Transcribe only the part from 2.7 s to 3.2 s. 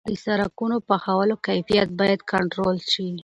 شي.